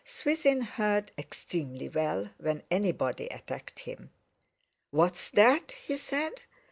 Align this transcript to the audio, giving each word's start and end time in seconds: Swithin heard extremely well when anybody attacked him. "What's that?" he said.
Swithin 0.03 0.61
heard 0.61 1.11
extremely 1.15 1.87
well 1.87 2.31
when 2.39 2.63
anybody 2.71 3.27
attacked 3.27 3.77
him. 3.77 4.09
"What's 4.89 5.29
that?" 5.29 5.73
he 5.73 5.95
said. 5.95 6.33